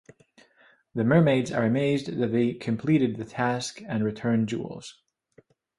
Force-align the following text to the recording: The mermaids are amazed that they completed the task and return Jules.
The 0.95 1.03
mermaids 1.03 1.51
are 1.51 1.63
amazed 1.63 2.07
that 2.17 2.31
they 2.31 2.53
completed 2.55 3.17
the 3.17 3.23
task 3.23 3.83
and 3.87 4.03
return 4.03 4.47
Jules. 4.47 4.99